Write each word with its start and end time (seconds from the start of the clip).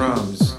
drums. 0.00 0.56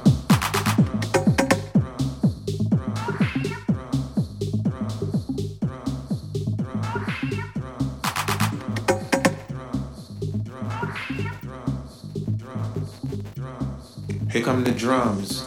Here 14.32 14.43
come 14.43 14.63
the 14.63 14.75
drums. 14.77 15.40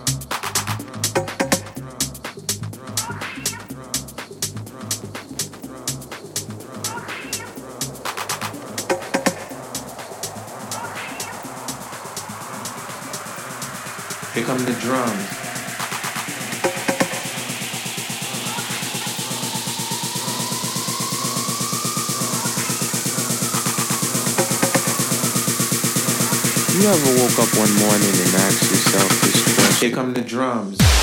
from 14.56 14.66
the 14.66 14.80
drums. 14.80 15.10
You 26.72 26.88
ever 26.88 27.20
woke 27.20 27.38
up 27.38 27.56
one 27.58 27.74
morning 27.78 28.14
and 28.14 28.34
asked 28.46 28.70
yourself 28.70 29.22
this 29.22 29.42
question? 29.56 29.88
Here 29.88 29.96
come 29.96 30.14
the 30.14 30.20
drums. 30.20 30.93